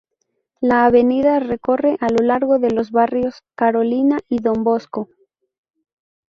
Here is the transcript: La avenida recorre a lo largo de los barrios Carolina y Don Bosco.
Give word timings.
La 0.61 0.85
avenida 0.85 1.39
recorre 1.39 1.95
a 1.99 2.07
lo 2.11 2.25
largo 2.25 2.57
de 2.57 2.71
los 2.71 2.89
barrios 2.89 3.43
Carolina 3.53 4.17
y 4.29 4.39
Don 4.41 4.63
Bosco. 4.63 5.09